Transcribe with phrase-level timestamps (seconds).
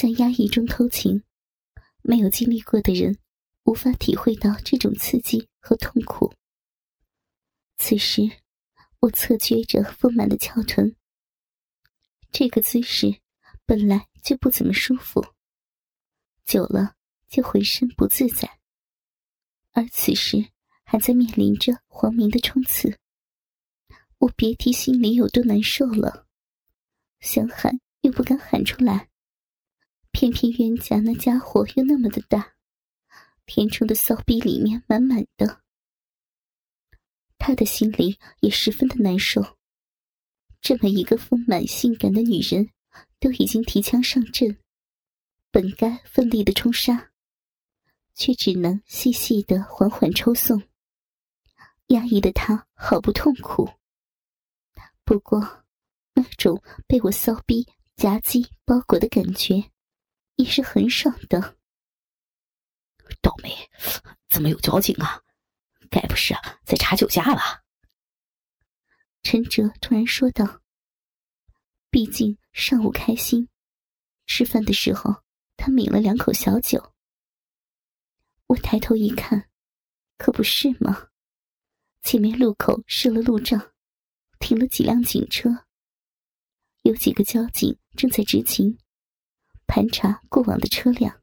[0.00, 1.24] 在压抑中偷情，
[2.00, 3.18] 没有经历过的人
[3.64, 6.32] 无法体会到这种刺激和痛苦。
[7.76, 8.22] 此时，
[9.00, 10.96] 我侧撅着丰满的翘臀，
[12.32, 13.20] 这个姿势
[13.66, 15.22] 本来就不怎么舒服，
[16.46, 16.94] 久了
[17.28, 18.58] 就浑身不自在。
[19.72, 20.48] 而此时
[20.82, 22.98] 还在面临着黄明的冲刺，
[24.16, 26.26] 我别提心里有多难受了，
[27.20, 29.09] 想喊又不敢喊出来。
[30.20, 32.52] 偏偏冤家那家伙又那么的大，
[33.46, 35.62] 填充的骚逼里面满满的。
[37.38, 39.56] 他的心里也十分的难受。
[40.60, 42.68] 这么一个丰满性感的女人，
[43.18, 44.58] 都已经提枪上阵，
[45.50, 47.12] 本该奋力的冲杀，
[48.12, 50.62] 却只能细细的缓缓抽送，
[51.86, 53.70] 压抑的他好不痛苦。
[55.02, 55.64] 不过，
[56.12, 59.70] 那种被我骚逼夹击包裹的感觉。
[60.40, 61.58] 也是很爽的。
[63.20, 63.50] 倒霉，
[64.28, 65.22] 怎么有交警啊？
[65.90, 66.34] 该不是
[66.64, 67.62] 在查酒驾吧？
[69.22, 70.62] 陈哲突然说道。
[71.90, 73.48] 毕竟上午开心，
[74.26, 75.22] 吃饭的时候
[75.56, 76.94] 他抿了两口小酒。
[78.46, 79.50] 我抬头一看，
[80.16, 81.08] 可不是吗？
[82.02, 83.72] 前面路口设了路障，
[84.38, 85.50] 停了几辆警车，
[86.82, 88.78] 有几个交警正在执勤。
[89.70, 91.22] 盘查过往的车辆，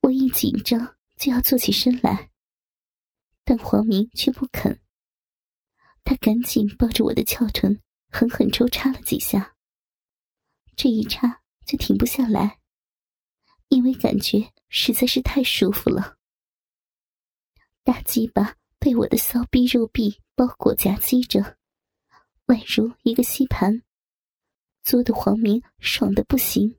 [0.00, 2.32] 我一紧张就要坐起身来，
[3.44, 4.82] 但黄明却不肯。
[6.02, 9.54] 他赶紧抱着我的翘臀，狠狠抽插了几下。
[10.74, 12.58] 这一插就停不下来，
[13.68, 16.16] 因为感觉实在是太舒服了。
[17.84, 21.58] 大鸡巴被我的骚逼肉壁包裹夹击着，
[22.46, 23.84] 宛如一个吸盘。
[24.82, 26.76] 作的黄明爽的不行，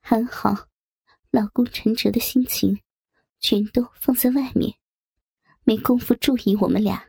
[0.00, 0.68] 还好，
[1.30, 2.80] 老公陈哲的心情
[3.40, 4.78] 全都放在外面，
[5.64, 7.08] 没工夫注意我们俩。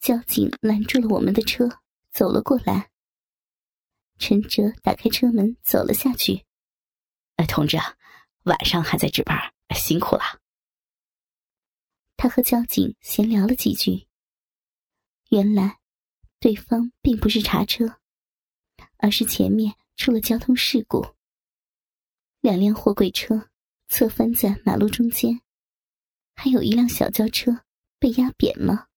[0.00, 2.90] 交警拦住了我们的车，走了过来。
[4.18, 6.44] 陈哲打开车门走了下去。
[7.36, 7.76] 哎，同志，
[8.44, 10.40] 晚上还在值班，辛苦了。
[12.16, 14.08] 他和交警闲聊了几句，
[15.28, 15.78] 原来。
[16.38, 18.00] 对方并不是查车，
[18.98, 21.04] 而是前面出了交通事故。
[22.40, 23.50] 两辆货柜车
[23.88, 25.40] 侧翻在马路中间，
[26.34, 27.64] 还有一辆小轿车
[27.98, 28.88] 被压扁了。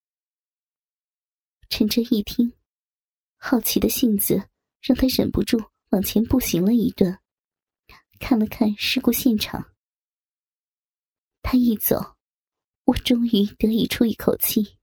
[1.70, 2.54] 陈哲一听，
[3.38, 4.50] 好奇的性子
[4.82, 5.58] 让他忍不住
[5.90, 7.22] 往前步行了一段，
[8.20, 9.74] 看了看事故现场。
[11.42, 12.18] 他一走，
[12.84, 14.78] 我终于得以出一口气，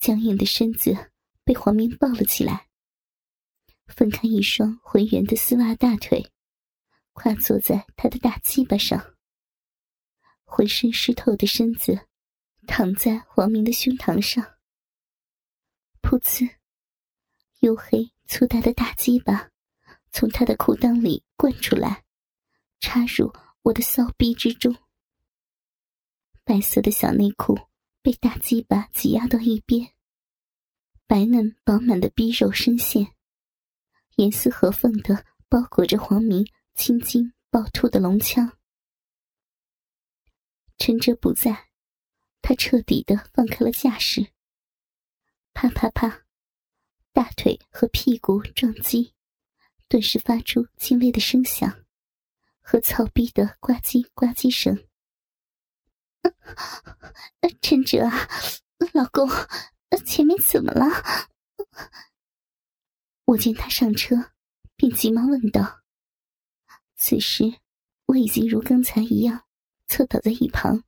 [0.00, 1.12] 僵硬的身子。
[1.46, 2.66] 被黄明抱了起来，
[3.86, 6.32] 分开一双浑圆的丝袜大腿，
[7.12, 9.14] 跨坐在他的大鸡巴上。
[10.42, 12.08] 浑身湿透的身子
[12.66, 14.44] 躺在黄明的胸膛上。
[16.02, 16.56] 噗呲，
[17.60, 19.50] 黝黑粗大的大鸡巴
[20.10, 22.04] 从他的裤裆里灌出来，
[22.80, 23.32] 插入
[23.62, 24.74] 我的骚逼之中。
[26.42, 27.56] 白色的小内裤
[28.02, 29.95] 被大鸡巴挤压到一边。
[31.08, 33.14] 白嫩饱满的逼肉深陷，
[34.16, 36.44] 严丝合缝的包裹着黄明
[36.74, 38.58] 青筋暴突的龙腔。
[40.78, 41.68] 陈哲不在，
[42.42, 44.32] 他彻底的放开了架势。
[45.54, 46.26] 啪啪啪，
[47.12, 49.14] 大腿和屁股撞击，
[49.88, 51.86] 顿时发出轻微的声响，
[52.60, 54.86] 和操逼的呱唧呱唧声。
[57.62, 58.28] 陈哲啊，
[58.92, 59.28] 老公。
[59.98, 60.86] 前面怎么了？
[63.26, 64.32] 我见他上车，
[64.76, 65.82] 便急忙问道。
[66.94, 67.60] 此时
[68.06, 69.44] 我已经如刚才一样，
[69.86, 70.84] 侧倒在一旁，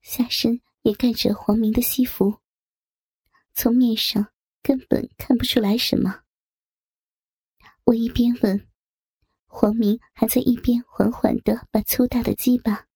[0.00, 2.40] 下身也盖着黄明的西服，
[3.52, 4.32] 从面上
[4.62, 6.22] 根本看不出来什么。
[7.84, 8.68] 我一边问，
[9.46, 12.86] 黄明还在一边缓缓的把粗大的鸡巴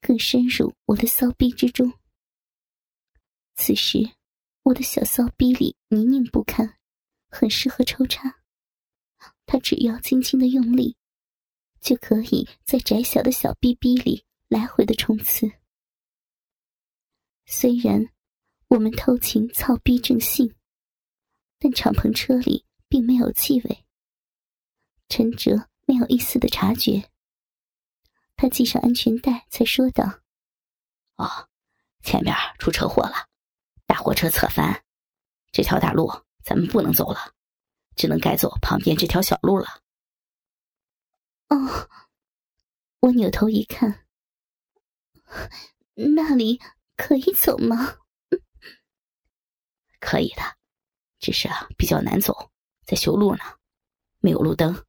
[0.00, 1.92] 更深入我的骚逼之中。
[3.54, 4.10] 此时。
[4.62, 6.78] 我的小骚逼里泥泞不堪，
[7.28, 8.40] 很适合抽插。
[9.46, 10.96] 他只要轻轻的用力，
[11.80, 15.50] 就可以在窄小的小逼逼里来回的冲刺。
[17.46, 18.12] 虽然
[18.68, 20.54] 我们偷情操逼正兴，
[21.58, 23.84] 但敞篷车里并没有气味。
[25.08, 27.10] 陈哲没有一丝的察觉，
[28.36, 30.20] 他系上安全带，才说道
[31.16, 31.48] ：“哦，
[32.02, 33.28] 前面出车祸了。”
[33.90, 34.84] 大货车侧翻，
[35.50, 36.08] 这条大路
[36.44, 37.34] 咱们不能走了，
[37.96, 39.82] 只能改走旁边这条小路了。
[41.48, 41.90] 哦，
[43.00, 44.06] 我扭头一看，
[46.14, 46.60] 那里
[46.96, 47.96] 可以走吗？
[49.98, 50.42] 可以的，
[51.18, 52.52] 只是啊比较难走，
[52.86, 53.42] 在修路呢，
[54.20, 54.86] 没有路灯，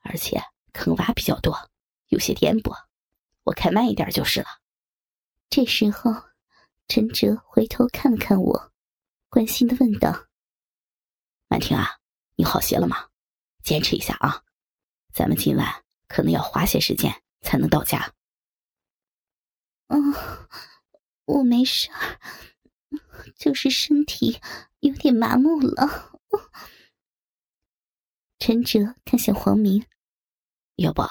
[0.00, 0.42] 而且
[0.72, 1.70] 坑洼比较多，
[2.08, 2.76] 有些颠簸，
[3.44, 4.48] 我开慢一点就是了。
[5.48, 6.10] 这时候，
[6.88, 8.72] 陈哲回头看了看我，
[9.28, 10.26] 关心的问道
[11.48, 11.98] ：“曼婷啊，
[12.36, 13.08] 你好些了吗？
[13.62, 14.42] 坚持一下啊，
[15.12, 18.12] 咱们今晚可能要花些时间才能到家。
[19.88, 19.96] ”“哦，
[21.24, 22.20] 我没事儿。”
[23.36, 24.40] 就是身体
[24.80, 26.20] 有点麻木了。
[28.38, 29.84] 陈哲看向黄明，
[30.76, 31.02] 要不，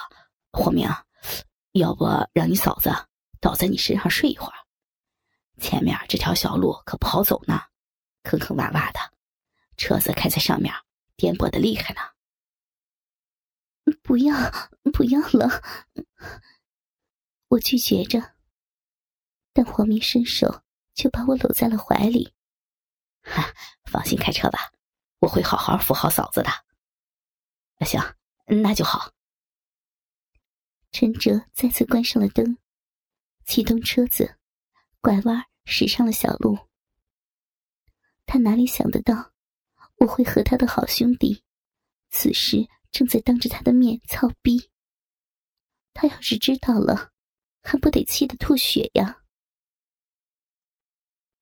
[0.52, 0.88] 黄明，
[1.72, 2.90] 要不让你嫂子
[3.40, 4.63] 倒在你身上睡一会儿？
[5.58, 7.60] 前面这条小路可不好走呢，
[8.22, 9.00] 坑坑洼洼的，
[9.76, 10.74] 车子开在上面
[11.16, 12.00] 颠簸的厉害呢。
[14.02, 14.34] 不要，
[14.92, 15.62] 不要了！
[17.48, 18.34] 我拒绝着，
[19.52, 20.62] 但黄明伸手。
[20.94, 22.32] 就把我搂在了怀里，
[23.22, 23.52] 哈，
[23.82, 24.70] 放心开车吧，
[25.18, 26.48] 我会好好扶好嫂子的。
[27.78, 28.00] 那行，
[28.46, 29.10] 那就好。
[30.92, 32.56] 陈哲再次关上了灯，
[33.44, 34.38] 启动车子，
[35.04, 36.58] 拐弯驶上了小路。
[38.24, 39.34] 他哪里想得到，
[39.96, 41.44] 我会和他的好兄弟，
[42.08, 44.70] 此时正在当着他的面操逼。
[45.92, 47.12] 他要是知道了，
[47.60, 49.22] 还不得气得吐血呀！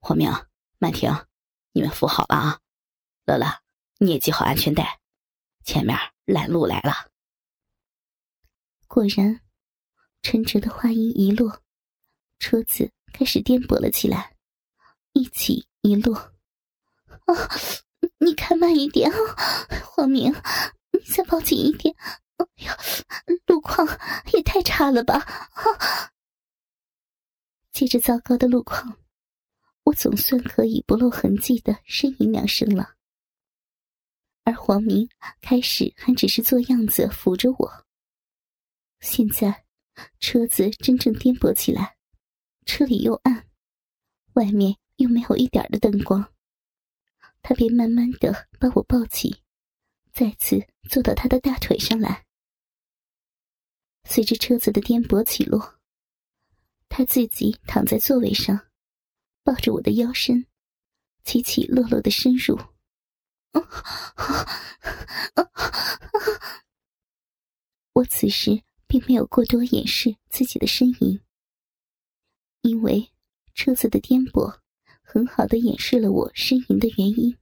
[0.01, 0.29] 黄明、
[0.77, 1.09] 曼婷，
[1.71, 2.59] 你们扶好了啊！
[3.23, 3.63] 乐乐，
[3.99, 4.99] 你也系好安全带，
[5.63, 7.09] 前面拦路来了。
[8.87, 9.39] 果然，
[10.21, 11.63] 陈哲的话音一落，
[12.39, 14.35] 车子开始颠簸了起来，
[15.13, 16.15] 一起一落。
[16.15, 17.33] 啊，
[18.17, 19.17] 你开慢一点啊，
[19.85, 20.33] 黄明，
[20.91, 21.95] 你再抱紧一点。
[22.35, 22.77] 哎呀，
[23.45, 23.87] 路况
[24.33, 25.19] 也太差了吧！
[25.19, 26.11] 啊，
[27.71, 28.97] 接着糟糕的路况。
[29.85, 32.95] 我总算可以不露痕迹的呻吟两声了，
[34.45, 35.07] 而黄明
[35.41, 37.85] 开始还只是做样子扶着我。
[39.01, 39.65] 现在
[40.19, 41.97] 车子真正颠簸起来，
[42.65, 43.47] 车里又暗，
[44.33, 46.31] 外面又没有一点的灯光，
[47.41, 49.43] 他便慢慢的把我抱起，
[50.11, 52.25] 再次坐到他的大腿上来。
[54.05, 55.75] 随着车子的颠簸起落，
[56.89, 58.67] 他自己躺在座位上。
[59.45, 60.47] 抱着我的腰身，
[61.25, 62.57] 起起落落的深入。
[67.91, 71.19] 我此时并没有过多掩饰自己的呻吟，
[72.63, 73.11] 因为
[73.53, 74.59] 车子的颠簸
[75.03, 77.37] 很好的掩饰了我呻吟的原因。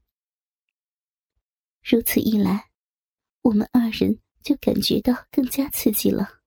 [1.82, 2.70] 如此一来，
[3.44, 6.42] 我们二人就感觉到更加刺激了。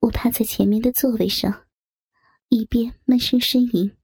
[0.00, 1.64] 我趴在前面的座位上。
[2.48, 3.96] 一边闷声呻吟，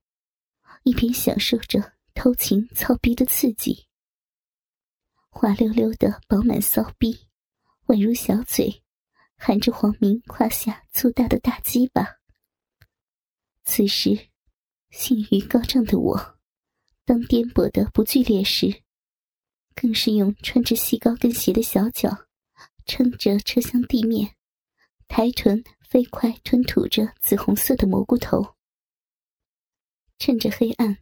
[0.83, 3.87] 一边享受着偷情操逼的刺激。
[5.29, 7.29] 滑溜溜的饱满骚逼，
[7.85, 8.83] 宛如小嘴，
[9.37, 12.19] 含着黄明胯下粗大的大鸡巴。
[13.65, 14.29] 此时，
[14.89, 16.39] 性欲高涨的我，
[17.05, 18.83] 当颠簸的不剧烈时，
[19.75, 22.25] 更是用穿着细高跟鞋的小脚
[22.85, 24.35] 撑着车厢地面，
[25.07, 25.63] 抬臀。
[25.93, 28.55] 飞快吞吐着紫红色的蘑菇头。
[30.17, 30.97] 趁着黑暗，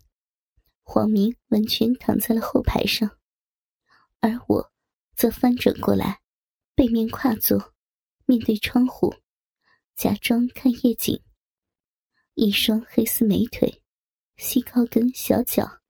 [0.84, 3.10] 黄明完全躺在了后排上，
[4.20, 4.74] 而我
[5.16, 6.20] 则翻转过来，
[6.76, 7.74] 背面跨坐，
[8.26, 9.16] 面对窗户，
[9.96, 11.24] 假装看夜景。
[12.34, 13.84] 一双黑丝美腿，
[14.38, 15.82] 细高跟小脚，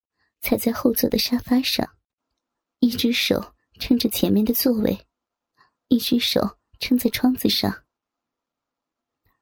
[0.41, 1.95] 踩在后座的沙发上，
[2.79, 5.07] 一只手撑着前面的座位，
[5.87, 7.83] 一只手撑在窗子上。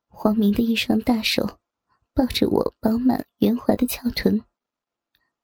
[0.08, 1.60] 黄明的一双大手
[2.14, 4.44] 抱着我饱满圆滑的翘臀，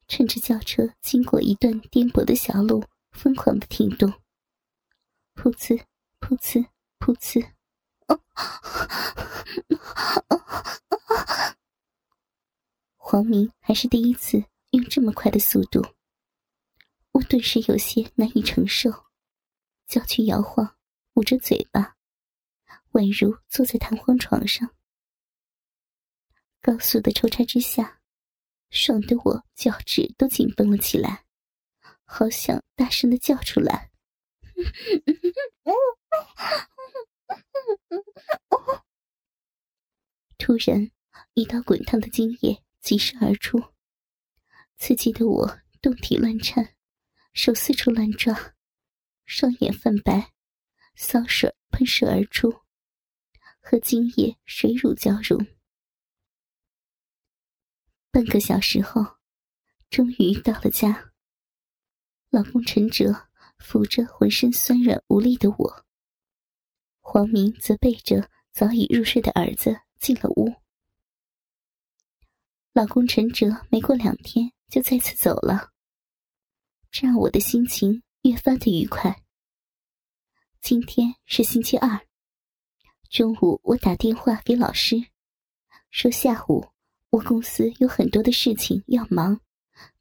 [0.07, 4.11] 趁着轿车经过一段颠簸的小路，疯狂的停动。
[5.35, 5.81] 噗呲，
[6.19, 6.67] 噗呲，
[6.99, 7.54] 噗呲！
[13.15, 15.81] 黄明还是第一次用这么快的速度，
[17.13, 18.91] 我顿时有些难以承受，
[19.87, 20.75] 娇躯摇晃，
[21.13, 21.95] 捂着嘴巴。
[22.91, 24.69] 宛如坐在弹簧床上，
[26.61, 28.01] 高速的抽插之下，
[28.69, 31.23] 爽得我脚趾都紧绷了起来，
[32.03, 33.91] 好想大声的叫出来。
[40.37, 40.91] 突然，
[41.33, 43.59] 一道滚烫的精液疾射而出，
[44.77, 46.75] 刺激的我动体乱颤，
[47.33, 48.53] 手四处乱抓，
[49.25, 50.31] 双眼泛白，
[50.95, 52.61] 骚水喷射而出，
[53.59, 55.47] 和精液水乳交融。
[58.11, 59.17] 半个小时后，
[59.89, 61.11] 终于到了家。
[62.29, 65.85] 老公陈哲扶着浑身酸软无力的我，
[66.99, 70.64] 黄明则背着早已入睡的儿子进了屋。
[72.75, 75.71] 老公陈哲没过两天就再次走了，
[76.91, 79.23] 这让我的心情越发的愉快。
[80.59, 82.05] 今天是星期二，
[83.09, 84.97] 中午我打电话给老师，
[85.89, 86.67] 说下午
[87.11, 89.39] 我公司有很多的事情要忙，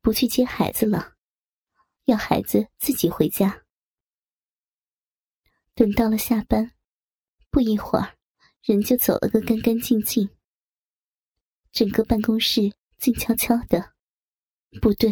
[0.00, 1.12] 不去接孩子了。
[2.06, 3.62] 要孩子自己回家。
[5.76, 6.72] 等到了下班，
[7.52, 8.16] 不一会儿，
[8.62, 10.28] 人就走了个干干净净。
[11.74, 13.94] 整个办公室静悄悄的，
[14.80, 15.10] 不对，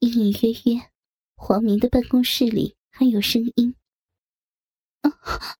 [0.00, 0.90] 隐隐约约，
[1.36, 3.76] 黄明的办公室里还有声音。
[5.02, 5.08] 啊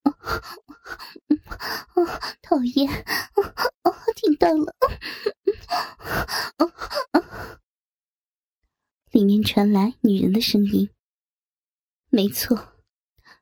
[0.03, 0.19] 啊
[1.95, 2.37] 啊！
[2.43, 2.93] 讨厌！
[2.93, 4.75] 啊听到了！
[6.57, 6.67] 啊
[7.13, 7.61] 啊！
[9.13, 10.91] 里面传来女人的声音。
[12.09, 12.83] 没错，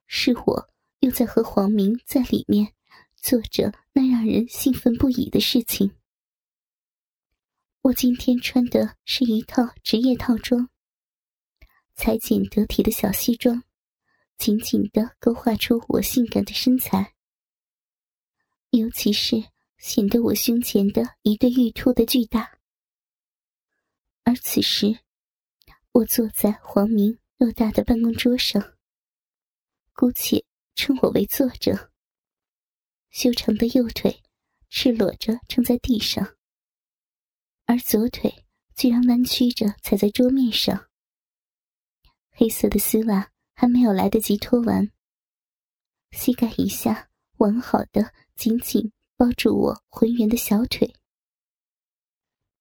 [0.06, 0.68] 是我
[1.00, 2.74] 又在和黄明在里面
[3.14, 5.96] 做着那让人兴奋不已的事情。
[7.86, 10.68] 我今天穿的是一套职业套装，
[11.94, 13.62] 裁剪得体的小西装，
[14.38, 17.14] 紧紧的勾画出我性感的身材，
[18.70, 19.36] 尤其是
[19.78, 22.58] 显得我胸前的一对玉兔的巨大。
[24.24, 24.98] 而此时。
[25.92, 28.74] 我坐在黄明偌大的办公桌上，
[29.94, 31.90] 姑且称我为坐着。
[33.10, 34.22] 修长的右腿
[34.68, 36.35] 赤裸着撑在地上，
[37.66, 40.88] 而左腿居然弯曲着踩在桌面上。
[42.30, 44.90] 黑色的丝袜还没有来得及脱完，
[46.10, 50.94] 膝盖以下完好的紧紧包住我浑圆的小腿，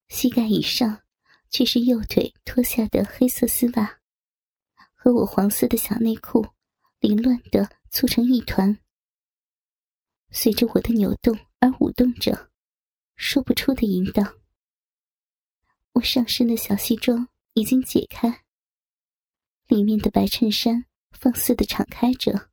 [0.09, 1.01] 膝盖以上。
[1.51, 4.01] 却是右腿脱下的黑色丝袜，
[4.93, 6.45] 和我黄色的小内裤
[6.99, 8.77] 凌乱的簇成一团，
[10.31, 12.51] 随着我的扭动而舞动着，
[13.15, 14.44] 说不出的淫荡。
[15.95, 18.43] 我上身的小西装已经解开，
[19.67, 22.49] 里面的白衬衫放肆的敞开着，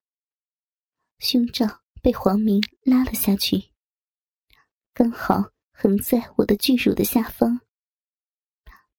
[1.19, 3.73] 胸罩被黄明拉了下去，
[4.95, 7.61] 刚好横在我的巨乳的下方。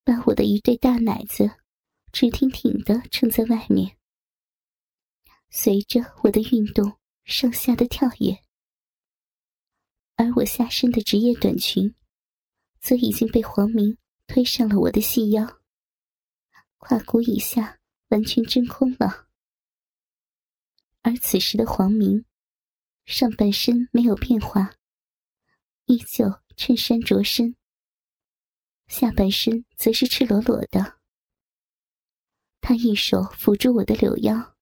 [0.04, 1.50] 把我的一对大奶子
[2.12, 3.96] 直挺挺的撑在外面，
[5.48, 8.38] 随着我的运动上下的跳跃，
[10.16, 11.94] 而我下身的职业短裙，
[12.82, 15.60] 则已经被黄明推上了我的细腰，
[16.78, 17.78] 胯骨以下
[18.08, 19.28] 完全真空了。
[21.02, 22.24] 而此时的黄明，
[23.04, 24.76] 上半身没有变化，
[25.84, 27.54] 依旧衬衫着身。
[28.86, 30.98] 下半身则是赤裸裸的，
[32.60, 34.56] 他一手扶住我的柳腰，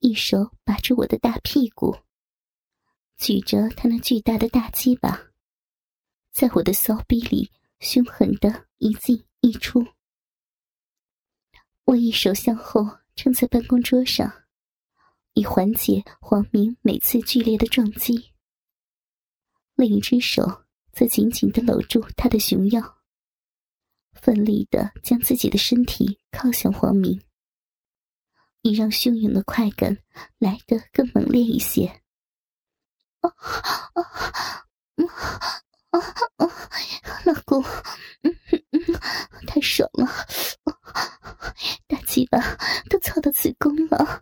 [0.00, 1.98] 一手把住我的大屁股，
[3.16, 5.32] 举着他那巨大的大鸡巴，
[6.30, 7.50] 在我的骚逼里
[7.82, 9.84] 凶狠的一进一出。
[11.84, 14.44] 我一手向后撑在办公桌上，
[15.34, 18.32] 以缓解黄明每次剧烈的撞击，
[19.74, 22.98] 另一只手则紧紧的搂住他的熊腰。
[24.12, 27.20] 奋力的将自己的身体靠向黄明，
[28.60, 29.98] 以让汹涌的快感
[30.38, 32.00] 来得更猛烈一些。
[33.20, 33.28] 啊
[33.94, 34.02] 啊
[34.94, 35.61] 啊
[35.92, 35.98] 啊
[36.36, 36.46] 啊！
[37.24, 37.62] 老公，
[38.22, 38.80] 嗯嗯，
[39.46, 40.06] 太爽了，
[41.86, 42.38] 大鸡巴
[42.90, 44.20] 都操到子宫了，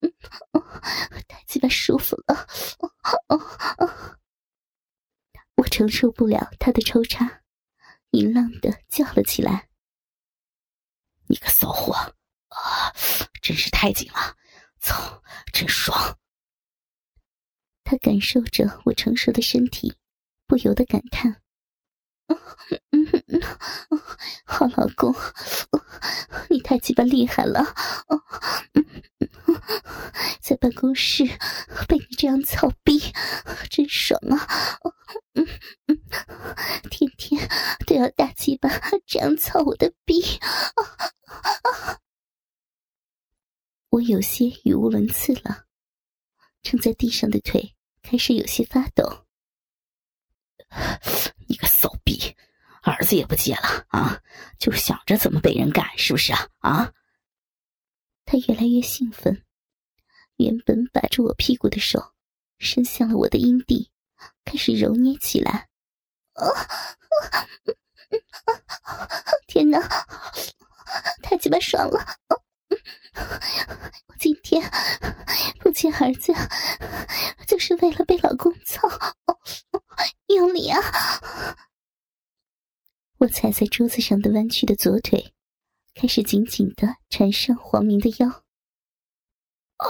[0.00, 0.12] 嗯
[0.52, 0.62] 嗯，
[1.28, 2.34] 大鸡巴舒服了，
[3.28, 3.36] 啊
[3.78, 4.16] 啊！
[5.56, 7.42] 我承受不了他的抽插。
[8.12, 9.68] 淫浪的叫了起来
[11.28, 11.92] ：“你个骚货
[12.48, 12.92] 啊！
[13.42, 14.36] 真是太紧了，
[14.80, 16.16] 操，真爽！”
[17.84, 19.94] 他感受着我成熟的身体，
[20.56, 21.42] 不由得感叹
[24.46, 25.14] ：“好老公，
[26.48, 27.62] 你太鸡巴厉害了！
[30.40, 31.24] 在办公室
[31.86, 32.98] 被你这样操逼，
[33.68, 34.48] 真爽啊！”
[36.90, 37.46] 天天
[37.86, 38.70] 都要大鸡巴
[39.04, 40.22] 这样操我的逼，
[43.90, 45.66] 我有些语无伦次了，
[46.62, 49.25] 撑在地上的腿开始有些发抖。
[51.46, 52.34] 你个骚逼，
[52.82, 54.20] 儿子也不接了啊？
[54.58, 56.48] 就想着怎么被人干，是不是啊？
[56.60, 56.92] 啊！
[58.24, 59.44] 他越来越兴奋，
[60.36, 62.12] 原本把住我屁股的手
[62.58, 63.90] 伸向了我的阴蒂，
[64.44, 65.68] 开始揉捏起来。
[69.46, 69.78] 天哪，
[71.22, 72.04] 太鸡巴爽了！
[74.06, 74.62] 我今天
[75.60, 76.34] 不见儿子，
[77.46, 78.88] 就是为了被老公操，
[80.36, 80.78] 用力啊！
[83.18, 85.34] 我踩在桌子上的弯曲的左腿，
[85.94, 88.28] 开始紧紧的缠上黄明的腰。
[88.28, 89.88] 啊，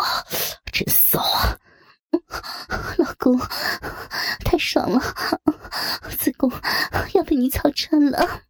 [0.73, 1.59] 真骚啊！
[2.99, 3.37] 老公，
[4.45, 5.01] 太爽了，
[6.19, 6.51] 子宫
[7.15, 8.43] 要被你操穿了，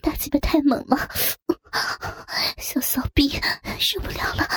[0.00, 0.96] 大鸡巴太猛了，
[2.58, 3.28] 小骚逼
[3.78, 4.48] 受不了了，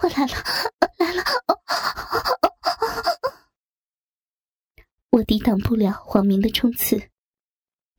[0.00, 0.34] 我来了，
[0.98, 1.22] 来了！
[5.10, 7.10] 我抵挡不了黄明的冲刺，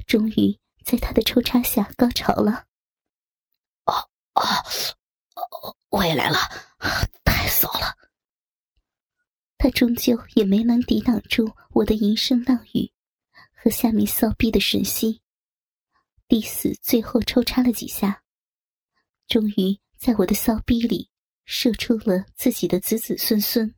[0.05, 2.65] 终于在他的抽插下高潮了。
[3.85, 3.93] 哦
[4.35, 6.37] 哦，我也来了。
[7.23, 7.95] 太骚了，
[9.57, 12.91] 他终究也没能抵挡住我的淫声浪语
[13.53, 15.21] 和下面骚逼的吮吸，
[16.27, 18.23] 第四最后抽插了几下，
[19.27, 21.09] 终于在我的骚逼里
[21.45, 23.73] 射出了自己的子子孙孙。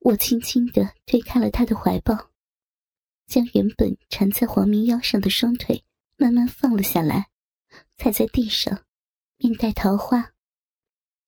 [0.00, 2.29] 我轻轻的推开了他的怀抱，
[3.30, 5.84] 将原本缠在黄明腰上的双腿
[6.16, 7.30] 慢慢放了下来，
[7.96, 8.84] 踩在地上，
[9.36, 10.32] 面带桃花。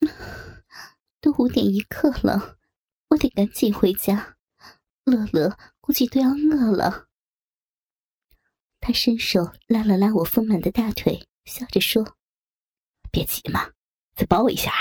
[1.22, 2.58] 都五点一刻了，
[3.10, 4.36] 我得赶紧回家。
[5.04, 7.06] 乐乐估计都要饿了。
[8.80, 12.16] 他伸手拉了拉我丰满的大腿，笑着说
[13.12, 13.70] ：“别急嘛，
[14.16, 14.72] 再抱我一下。”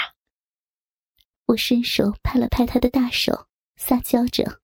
[1.45, 4.61] 我伸手拍了拍他的大手，撒娇着：“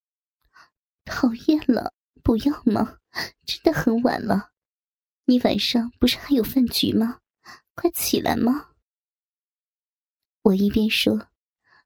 [1.05, 1.93] 讨厌了，
[2.27, 2.99] 不要嘛，
[3.45, 4.51] 真的很晚了。
[5.23, 7.21] 你晚上不是还有饭局吗？
[7.73, 8.71] 快起来嘛。”
[10.43, 11.29] 我一边说。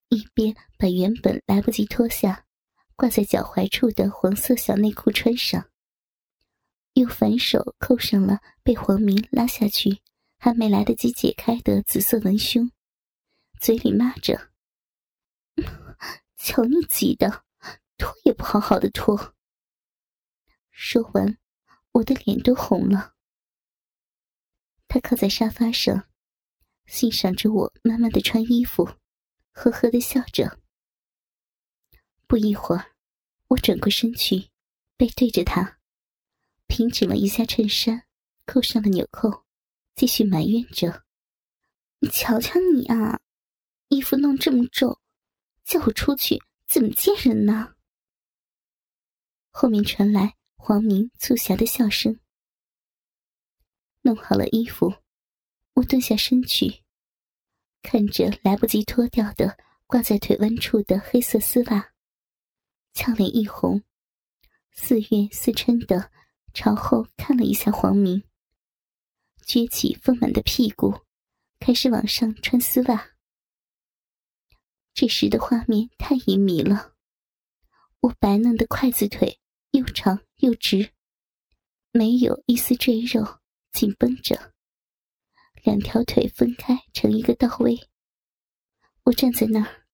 [0.08, 2.44] 一边把原本来不及脱下、
[2.96, 5.70] 挂在脚踝处的黄色小内裤穿上，
[6.94, 10.02] 又反手扣上了被黄明拉下去
[10.36, 12.70] 还没来得及解开的紫色文胸，
[13.58, 14.50] 嘴里骂着：
[16.36, 17.44] “瞧你急的，
[17.96, 19.34] 脱也不好好的脱。”
[20.84, 21.38] 说完，
[21.92, 23.14] 我的脸都红了。
[24.88, 26.08] 他靠在沙发上，
[26.86, 28.84] 欣赏着我慢慢的穿衣服。
[29.52, 30.58] 呵呵的笑着。
[32.26, 32.96] 不一会儿，
[33.46, 34.50] 我转过身去，
[34.96, 35.78] 背对着他，
[36.66, 38.04] 平整了一下衬衫，
[38.44, 39.44] 扣上了纽扣，
[39.94, 41.04] 继续埋怨着
[42.02, 43.20] ：“你瞧瞧你啊，
[43.86, 45.00] 衣服弄这么皱，
[45.64, 47.76] 叫我出去怎么见人呢？”
[49.52, 52.20] 后面传来黄明促狭的笑声。
[54.02, 54.94] 弄好了衣服，
[55.72, 56.84] 我蹲下身去。
[57.82, 61.92] 看着来不及脱掉的挂在腿弯处的黑色丝袜，
[62.94, 63.82] 俏脸一红，
[64.70, 66.12] 似怨似嗔的
[66.54, 68.22] 朝后看了一下黄明，
[69.44, 71.00] 撅起丰满的屁股，
[71.58, 73.16] 开始往上穿丝袜。
[74.94, 76.94] 这时的画面太淫靡了，
[77.98, 79.40] 我白嫩的筷子腿
[79.72, 80.90] 又长又直，
[81.92, 83.38] 没有一丝赘肉，
[83.70, 84.52] 紧绷着。
[85.62, 87.78] 两条腿分开成一个到位，
[89.04, 89.86] 我站在那儿，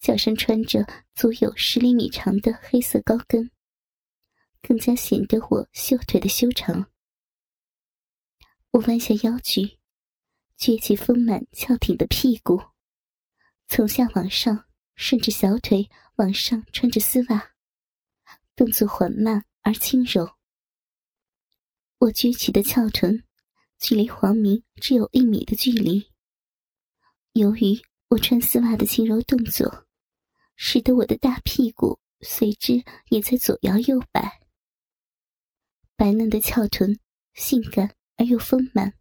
[0.00, 3.52] 脚上穿着足有十厘米长的黑色高跟，
[4.60, 6.90] 更加显得我秀腿的修长。
[8.72, 9.78] 我弯下腰去，
[10.58, 12.60] 撅起丰满翘挺的屁股，
[13.68, 14.64] 从下往上
[14.96, 17.54] 顺着小腿往上穿着丝袜，
[18.56, 20.36] 动作缓慢而轻柔。
[21.98, 23.24] 我撅起的翘臀。
[23.76, 26.10] 距离黄明只有一米的距离。
[27.32, 29.86] 由于我穿丝袜的轻柔动作，
[30.56, 34.40] 使得我的大屁股随之也在左摇右摆。
[35.96, 36.98] 白嫩的翘臀，
[37.34, 38.94] 性感而又丰满。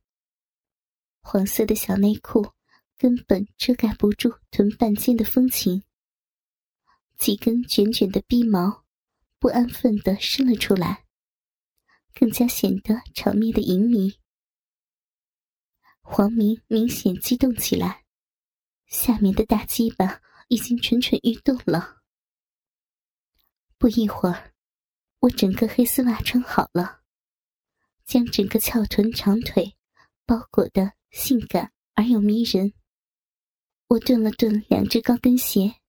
[1.21, 2.52] 黄色的小内裤
[2.97, 5.84] 根本遮盖不住臀半间的风情。
[7.17, 8.83] 几根卷卷的逼毛，
[9.43, 11.03] 不安分地伸了出来，
[12.13, 14.17] 更加显得场面的淫靡。
[16.01, 18.06] 黄明明显激动起来，
[18.88, 22.01] 下面的大鸡巴已经蠢蠢欲动了。
[23.77, 24.53] 不一会儿，
[25.19, 27.01] 我整个黑丝袜穿好了，
[28.06, 29.75] 将整个翘臀长腿
[30.25, 32.71] 包裹的性感而又迷人。
[33.88, 35.82] 我顿了顿两只高跟鞋，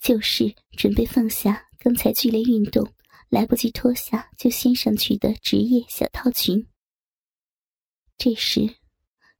[0.00, 2.92] 就是准备放下刚才剧烈运动
[3.28, 6.66] 来不及脱下就掀上去的职业小套裙。
[8.18, 8.74] 这时。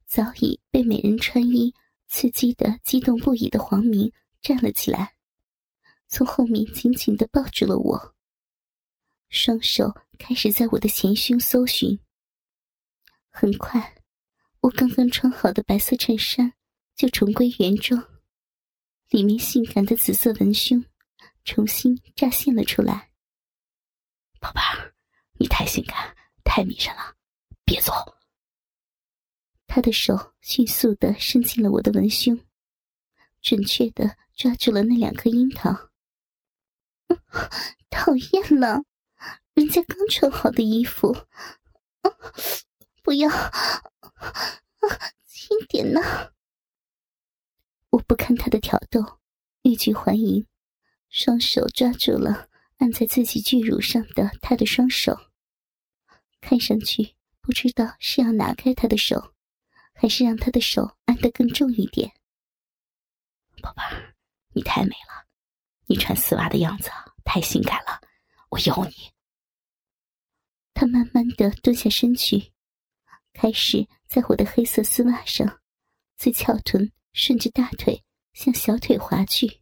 [0.05, 1.73] 早已被美人穿衣
[2.07, 4.09] 刺激的激动不已的黄明
[4.41, 5.17] 站了起来，
[6.07, 8.15] 从后面紧紧的抱住了我，
[9.27, 11.99] 双手开始在我的前胸搜寻。
[13.27, 13.97] 很快，
[14.61, 16.53] 我刚刚穿好的白色衬衫
[16.95, 18.01] 就重归原状，
[19.09, 20.81] 里面性感的紫色文胸
[21.47, 23.09] 重新乍现了出来。
[24.41, 24.93] 宝贝儿，
[25.39, 27.15] 你太性感，太迷人了，
[27.63, 27.93] 别走。
[29.65, 32.37] 他的手迅速的伸进了我的文胸，
[33.41, 35.89] 准确的抓住了那两颗樱桃。
[37.89, 38.83] 讨厌了，
[39.53, 41.15] 人家刚穿好的衣服，
[43.01, 43.29] 不要，
[45.25, 46.01] 轻点呢。
[47.91, 49.19] 我不看他的挑逗，
[49.61, 50.45] 欲拒还迎，
[51.09, 55.17] 双手抓住了按在自己巨乳上的他的双手，
[56.41, 59.33] 看上去不知道是要拿开他的手。
[59.99, 62.13] 还是让他的手按得更重一点，
[63.63, 64.13] 宝贝儿，
[64.53, 65.25] 你太美了，
[65.87, 66.91] 你穿丝袜的样子
[67.25, 67.99] 太性感了，
[68.49, 69.11] 我要你。
[70.75, 72.53] 他慢慢的蹲下身去，
[73.33, 75.61] 开始在我的黑色丝袜上，
[76.15, 79.61] 自翘臀顺着大腿向小腿滑去。